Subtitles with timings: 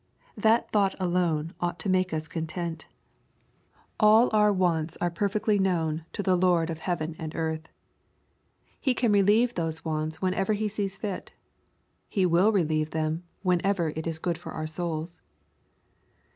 [0.35, 2.87] That thought alone ought to make us content.
[3.99, 6.77] All our wants are perfectly known to the Lord LUKE^ OHAP.
[6.77, 6.77] XII.
[6.77, 7.69] 79 of heaven and earth.
[8.79, 11.33] He can relieve those wants, when ever He sees fit.
[12.09, 15.21] He will relieve them, whenever it is good for our souls.